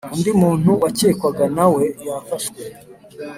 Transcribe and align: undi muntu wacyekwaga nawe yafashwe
undi 0.13 0.31
muntu 0.41 0.69
wacyekwaga 0.83 1.45
nawe 1.57 1.83
yafashwe 2.05 2.61